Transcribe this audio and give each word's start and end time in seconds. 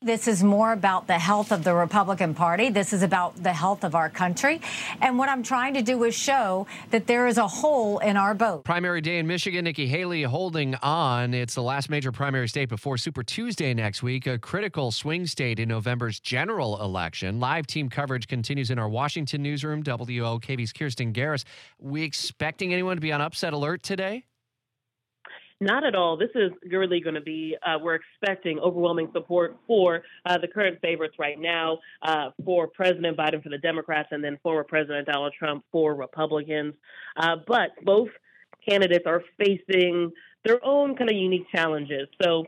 This 0.00 0.28
is 0.28 0.44
more 0.44 0.70
about 0.70 1.08
the 1.08 1.18
health 1.18 1.50
of 1.50 1.64
the 1.64 1.74
Republican 1.74 2.32
Party. 2.32 2.68
This 2.70 2.92
is 2.92 3.02
about 3.02 3.42
the 3.42 3.52
health 3.52 3.82
of 3.82 3.96
our 3.96 4.08
country. 4.08 4.60
And 5.00 5.18
what 5.18 5.28
I'm 5.28 5.42
trying 5.42 5.74
to 5.74 5.82
do 5.82 6.04
is 6.04 6.14
show 6.14 6.68
that 6.90 7.08
there 7.08 7.26
is 7.26 7.36
a 7.36 7.48
hole 7.48 7.98
in 7.98 8.16
our 8.16 8.32
boat. 8.32 8.62
Primary 8.62 9.00
day 9.00 9.18
in 9.18 9.26
Michigan, 9.26 9.64
Nikki 9.64 9.88
Haley 9.88 10.22
holding 10.22 10.76
on. 10.76 11.34
It's 11.34 11.56
the 11.56 11.64
last 11.64 11.90
major 11.90 12.12
primary 12.12 12.48
state 12.48 12.68
before 12.68 12.96
Super 12.96 13.24
Tuesday 13.24 13.74
next 13.74 14.00
week, 14.00 14.28
a 14.28 14.38
critical 14.38 14.92
swing 14.92 15.26
state 15.26 15.58
in 15.58 15.68
November's 15.68 16.20
general 16.20 16.80
election. 16.80 17.40
Live 17.40 17.66
team 17.66 17.88
coverage 17.88 18.28
continues 18.28 18.70
in 18.70 18.78
our 18.78 18.88
Washington 18.88 19.42
newsroom. 19.42 19.82
WOKV's 19.82 20.72
Kirsten 20.72 21.12
Garriss. 21.12 21.42
We 21.80 22.04
expecting 22.04 22.72
anyone 22.72 22.96
to 22.96 23.00
be 23.00 23.10
on 23.10 23.20
upset 23.20 23.52
alert 23.52 23.82
today? 23.82 24.27
Not 25.60 25.82
at 25.84 25.96
all. 25.96 26.16
This 26.16 26.30
is 26.36 26.52
really 26.70 27.00
going 27.00 27.16
to 27.16 27.20
be, 27.20 27.56
uh, 27.66 27.78
we're 27.82 27.96
expecting 27.96 28.60
overwhelming 28.60 29.08
support 29.12 29.56
for 29.66 30.02
uh, 30.24 30.38
the 30.38 30.46
current 30.46 30.78
favorites 30.80 31.16
right 31.18 31.38
now 31.38 31.78
uh, 32.02 32.30
for 32.44 32.68
President 32.68 33.16
Biden 33.16 33.42
for 33.42 33.48
the 33.48 33.58
Democrats 33.58 34.10
and 34.12 34.22
then 34.22 34.38
former 34.42 34.62
President 34.62 35.08
Donald 35.08 35.34
Trump 35.36 35.64
for 35.72 35.96
Republicans. 35.96 36.74
Uh, 37.16 37.36
but 37.44 37.70
both 37.82 38.08
candidates 38.68 39.04
are 39.06 39.22
facing 39.36 40.12
their 40.44 40.64
own 40.64 40.94
kind 40.94 41.10
of 41.10 41.16
unique 41.16 41.50
challenges. 41.50 42.06
So, 42.22 42.44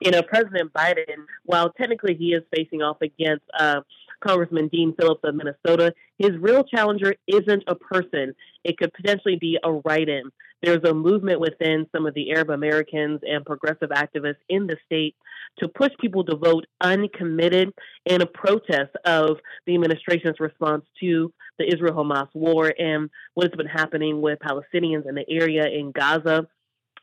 you 0.00 0.10
know, 0.10 0.20
President 0.22 0.74
Biden, 0.74 1.24
while 1.44 1.70
technically 1.72 2.14
he 2.16 2.34
is 2.34 2.42
facing 2.54 2.82
off 2.82 2.98
against 3.00 3.44
uh, 3.58 3.80
Congressman 4.20 4.68
Dean 4.68 4.94
Phillips 4.98 5.22
of 5.24 5.34
Minnesota, 5.34 5.94
his 6.18 6.32
real 6.38 6.64
challenger 6.64 7.14
isn't 7.26 7.64
a 7.66 7.74
person. 7.74 8.34
It 8.64 8.78
could 8.78 8.92
potentially 8.92 9.36
be 9.40 9.58
a 9.62 9.72
write 9.72 10.08
in. 10.08 10.30
There's 10.62 10.84
a 10.84 10.94
movement 10.94 11.40
within 11.40 11.86
some 11.94 12.06
of 12.06 12.14
the 12.14 12.32
Arab 12.32 12.50
Americans 12.50 13.20
and 13.28 13.44
progressive 13.44 13.90
activists 13.90 14.40
in 14.48 14.66
the 14.66 14.76
state 14.86 15.14
to 15.58 15.68
push 15.68 15.92
people 16.00 16.24
to 16.24 16.36
vote 16.36 16.66
uncommitted 16.80 17.72
in 18.04 18.22
a 18.22 18.26
protest 18.26 18.92
of 19.04 19.38
the 19.66 19.74
administration's 19.74 20.40
response 20.40 20.84
to 21.00 21.32
the 21.58 21.72
Israel 21.72 21.94
Hamas 21.94 22.28
war 22.34 22.72
and 22.78 23.10
what 23.34 23.44
has 23.44 23.56
been 23.56 23.66
happening 23.66 24.20
with 24.20 24.38
Palestinians 24.38 25.08
in 25.08 25.14
the 25.14 25.24
area 25.28 25.66
in 25.66 25.92
Gaza. 25.92 26.46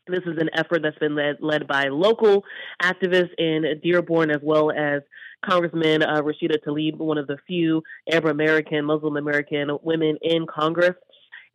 This 0.06 0.22
is 0.26 0.36
an 0.38 0.50
effort 0.52 0.82
that's 0.82 0.98
been 0.98 1.14
led 1.14 1.36
led 1.40 1.66
by 1.66 1.88
local 1.88 2.44
activists 2.82 3.32
in 3.38 3.80
Dearborn 3.82 4.30
as 4.30 4.40
well 4.42 4.70
as 4.70 5.00
Congressman 5.44 6.02
uh, 6.02 6.20
Rashida 6.20 6.58
Tlaib, 6.66 6.96
one 6.96 7.18
of 7.18 7.26
the 7.26 7.38
few 7.46 7.82
Arab 8.10 8.26
American, 8.26 8.84
Muslim 8.84 9.16
American 9.16 9.78
women 9.82 10.18
in 10.22 10.46
Congress. 10.46 10.94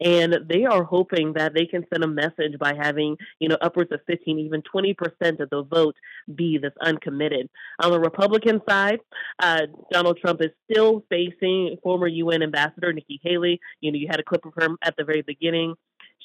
And 0.02 0.34
they 0.48 0.64
are 0.64 0.84
hoping 0.84 1.34
that 1.34 1.54
they 1.54 1.66
can 1.66 1.86
send 1.92 2.06
a 2.06 2.08
message 2.08 2.58
by 2.58 2.74
having, 2.74 3.18
you 3.40 3.50
know, 3.50 3.58
upwards 3.60 3.92
of 3.92 4.00
15, 4.08 4.40
even 4.40 4.62
20% 4.62 4.96
of 5.42 5.50
the 5.50 5.64
vote 5.64 5.96
be 6.34 6.58
this 6.58 6.72
uncommitted. 6.82 7.50
On 7.84 7.92
the 7.92 8.00
Republican 8.00 8.62
side, 8.68 9.00
uh, 9.40 9.64
Donald 9.92 10.18
Trump 10.20 10.42
is 10.42 10.52
still 10.72 11.04
facing 11.10 11.76
former 11.84 12.08
UN 12.08 12.44
Ambassador 12.44 12.94
Nikki 12.94 13.20
Haley. 13.22 13.60
You 13.82 13.92
know, 13.92 13.98
you 13.98 14.08
had 14.10 14.22
a 14.22 14.24
clip 14.24 14.46
of 14.46 14.54
her 14.56 14.70
at 14.82 14.96
the 14.98 15.04
very 15.04 15.22
beginning. 15.22 15.76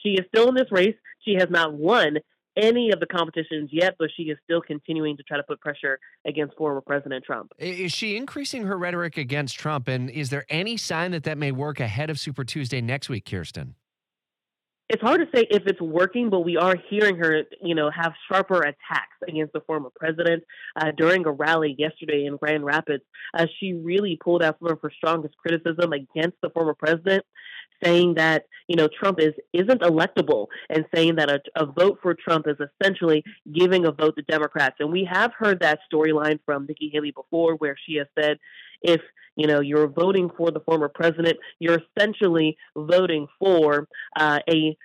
She 0.04 0.12
is 0.12 0.24
still 0.28 0.48
in 0.48 0.54
this 0.54 0.70
race. 0.70 0.96
She 1.24 1.34
has 1.34 1.48
not 1.50 1.72
won 1.72 2.18
any 2.56 2.90
of 2.92 3.00
the 3.00 3.06
competitions 3.06 3.70
yet, 3.72 3.96
but 3.98 4.10
she 4.16 4.24
is 4.24 4.38
still 4.44 4.60
continuing 4.60 5.16
to 5.16 5.22
try 5.22 5.36
to 5.36 5.42
put 5.42 5.60
pressure 5.60 5.98
against 6.26 6.56
former 6.56 6.80
President 6.80 7.24
Trump. 7.24 7.52
Is 7.58 7.92
she 7.92 8.16
increasing 8.16 8.64
her 8.64 8.78
rhetoric 8.78 9.16
against 9.16 9.58
Trump? 9.58 9.88
And 9.88 10.10
is 10.10 10.30
there 10.30 10.44
any 10.48 10.76
sign 10.76 11.10
that 11.12 11.24
that 11.24 11.38
may 11.38 11.52
work 11.52 11.80
ahead 11.80 12.10
of 12.10 12.18
Super 12.18 12.44
Tuesday 12.44 12.80
next 12.80 13.08
week, 13.08 13.28
Kirsten? 13.28 13.74
It's 14.90 15.00
hard 15.00 15.20
to 15.20 15.26
say 15.34 15.46
if 15.50 15.66
it's 15.66 15.80
working, 15.80 16.28
but 16.28 16.40
we 16.40 16.58
are 16.58 16.76
hearing 16.90 17.16
her, 17.16 17.44
you 17.62 17.74
know, 17.74 17.90
have 17.90 18.12
sharper 18.30 18.60
attacks 18.60 19.16
against 19.26 19.54
the 19.54 19.60
former 19.60 19.88
president. 19.96 20.44
Uh, 20.76 20.90
during 20.94 21.24
a 21.24 21.32
rally 21.32 21.74
yesterday 21.78 22.26
in 22.26 22.36
Grand 22.36 22.66
Rapids, 22.66 23.02
uh, 23.32 23.46
she 23.58 23.72
really 23.72 24.18
pulled 24.22 24.42
out 24.42 24.58
some 24.58 24.70
of 24.70 24.78
her 24.82 24.92
strongest 24.94 25.36
criticism 25.38 25.94
against 25.94 26.36
the 26.42 26.50
former 26.50 26.74
president 26.74 27.24
saying 27.84 28.14
that 28.14 28.46
you 28.68 28.76
know 28.76 28.88
Trump 28.88 29.20
is 29.20 29.34
isn't 29.52 29.82
electable 29.82 30.46
and 30.70 30.84
saying 30.94 31.16
that 31.16 31.30
a, 31.30 31.40
a, 31.56 31.66
vote 31.66 31.98
for 32.02 32.14
Trump 32.14 32.46
is 32.46 32.56
essentially 32.60 33.24
giving 33.52 33.84
a 33.86 33.92
vote 33.92 34.16
to 34.16 34.22
Democrats. 34.22 34.76
And 34.80 34.90
we 34.90 35.04
have 35.10 35.32
heard 35.36 35.60
that 35.60 35.80
storyline 35.92 36.38
from 36.44 36.66
Nikki 36.66 36.90
Haley 36.92 37.10
before, 37.10 37.54
where 37.56 37.76
she 37.86 37.96
has 37.96 38.06
said, 38.18 38.38
if 38.82 39.00
you 39.36 39.46
know 39.46 39.60
you're 39.60 39.88
voting 39.88 40.30
for 40.36 40.50
the 40.50 40.60
former 40.60 40.88
president, 40.88 41.36
you're 41.58 41.80
essentially 41.96 42.56
voting 42.76 43.26
for 43.38 43.88
uh, 44.16 44.40
a 44.48 44.76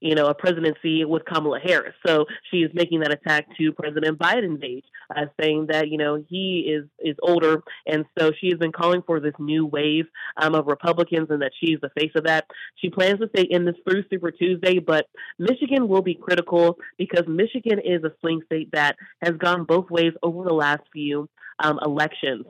you 0.00 0.14
know, 0.14 0.26
a 0.26 0.34
presidency 0.34 1.04
with 1.04 1.24
Kamala 1.24 1.60
Harris. 1.60 1.94
So 2.06 2.26
she 2.50 2.58
is 2.58 2.70
making 2.74 3.00
that 3.00 3.12
attack 3.12 3.46
to 3.58 3.72
President 3.72 4.18
Biden's 4.18 4.62
age, 4.62 4.84
uh, 5.14 5.26
saying 5.40 5.66
that 5.70 5.88
you 5.88 5.98
know 5.98 6.24
he 6.28 6.60
is 6.68 6.88
is 6.98 7.16
older, 7.22 7.62
and 7.86 8.04
so 8.18 8.32
she 8.40 8.48
has 8.50 8.58
been 8.58 8.72
calling 8.72 9.02
for 9.06 9.20
this 9.20 9.34
new 9.38 9.66
wave 9.66 10.06
um, 10.36 10.54
of 10.54 10.66
Republicans, 10.66 11.28
and 11.30 11.42
that 11.42 11.52
she's 11.60 11.78
the 11.80 11.90
face 11.98 12.12
of 12.14 12.24
that. 12.24 12.46
She 12.76 12.90
plans 12.90 13.20
to 13.20 13.28
stay 13.28 13.46
in 13.48 13.64
this 13.64 13.76
through 13.88 14.04
Super 14.10 14.30
Tuesday, 14.30 14.78
but 14.78 15.06
Michigan 15.38 15.88
will 15.88 16.02
be 16.02 16.14
critical 16.14 16.78
because 16.96 17.24
Michigan 17.26 17.78
is 17.78 18.02
a 18.04 18.12
swing 18.20 18.42
state 18.46 18.70
that 18.72 18.96
has 19.22 19.34
gone 19.36 19.64
both 19.64 19.90
ways 19.90 20.12
over 20.22 20.44
the 20.44 20.54
last 20.54 20.82
few 20.92 21.28
um, 21.60 21.78
elections 21.82 22.44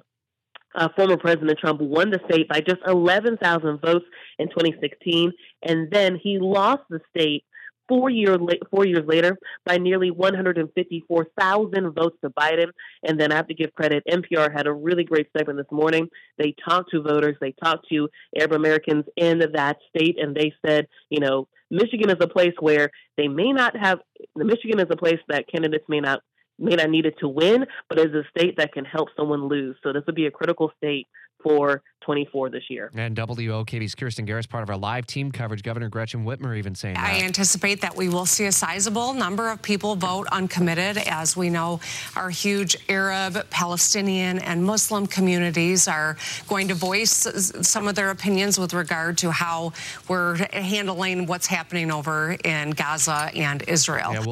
uh, 0.78 0.88
former 0.96 1.16
President 1.16 1.58
Trump 1.58 1.80
won 1.80 2.10
the 2.10 2.20
state 2.30 2.48
by 2.48 2.60
just 2.60 2.80
11,000 2.86 3.80
votes 3.80 4.04
in 4.38 4.48
2016, 4.48 5.32
and 5.62 5.90
then 5.90 6.18
he 6.22 6.38
lost 6.38 6.82
the 6.88 7.00
state 7.10 7.44
four, 7.88 8.10
year 8.10 8.38
la- 8.38 8.52
four 8.70 8.86
years 8.86 9.04
later 9.06 9.36
by 9.64 9.78
nearly 9.78 10.10
154,000 10.10 11.90
votes 11.90 12.16
to 12.22 12.30
Biden. 12.30 12.68
And 13.02 13.18
then 13.18 13.32
I 13.32 13.36
have 13.36 13.48
to 13.48 13.54
give 13.54 13.74
credit, 13.74 14.04
NPR 14.08 14.52
had 14.52 14.66
a 14.66 14.72
really 14.72 15.04
great 15.04 15.26
segment 15.36 15.58
this 15.58 15.72
morning. 15.72 16.08
They 16.36 16.54
talked 16.68 16.90
to 16.92 17.02
voters, 17.02 17.36
they 17.40 17.52
talked 17.52 17.88
to 17.88 18.08
Arab 18.38 18.52
Americans 18.52 19.04
in 19.16 19.42
that 19.54 19.78
state, 19.88 20.16
and 20.20 20.36
they 20.36 20.52
said, 20.64 20.86
you 21.10 21.20
know, 21.20 21.48
Michigan 21.70 22.10
is 22.10 22.16
a 22.20 22.28
place 22.28 22.54
where 22.60 22.90
they 23.16 23.28
may 23.28 23.52
not 23.52 23.76
have, 23.76 23.98
the 24.36 24.44
Michigan 24.44 24.78
is 24.80 24.86
a 24.90 24.96
place 24.96 25.18
that 25.28 25.48
candidates 25.48 25.84
may 25.88 26.00
not 26.00 26.20
may 26.58 26.74
not 26.74 26.90
need 26.90 27.06
it 27.06 27.18
to 27.20 27.28
win, 27.28 27.66
but 27.88 27.98
is 27.98 28.14
a 28.14 28.24
state 28.30 28.56
that 28.56 28.72
can 28.72 28.84
help 28.84 29.08
someone 29.16 29.48
lose. 29.48 29.76
So 29.82 29.92
this 29.92 30.02
would 30.06 30.14
be 30.14 30.26
a 30.26 30.30
critical 30.30 30.72
state 30.76 31.08
for 31.42 31.82
24 32.00 32.48
this 32.50 32.64
year. 32.70 32.90
And 32.94 33.14
WOKV's 33.14 33.94
Kirsten 33.94 34.26
Garriss, 34.26 34.48
part 34.48 34.62
of 34.62 34.70
our 34.70 34.76
live 34.76 35.06
team 35.06 35.30
coverage. 35.30 35.62
Governor 35.62 35.88
Gretchen 35.88 36.24
Whitmer 36.24 36.56
even 36.56 36.74
saying 36.74 36.94
that. 36.94 37.04
I 37.04 37.22
anticipate 37.22 37.82
that 37.82 37.94
we 37.94 38.08
will 38.08 38.24
see 38.24 38.46
a 38.46 38.52
sizable 38.52 39.12
number 39.12 39.48
of 39.48 39.60
people 39.60 39.94
vote 39.94 40.26
uncommitted. 40.32 40.96
As 41.06 41.36
we 41.36 41.50
know, 41.50 41.80
our 42.16 42.30
huge 42.30 42.76
Arab, 42.88 43.48
Palestinian, 43.50 44.38
and 44.38 44.64
Muslim 44.64 45.06
communities 45.06 45.86
are 45.86 46.16
going 46.48 46.68
to 46.68 46.74
voice 46.74 47.26
some 47.60 47.86
of 47.86 47.94
their 47.94 48.10
opinions 48.10 48.58
with 48.58 48.72
regard 48.72 49.18
to 49.18 49.30
how 49.30 49.72
we're 50.08 50.36
handling 50.52 51.26
what's 51.26 51.46
happening 51.46 51.90
over 51.90 52.36
in 52.44 52.70
Gaza 52.70 53.30
and 53.34 53.62
Israel. 53.68 54.14
Yeah, 54.14 54.20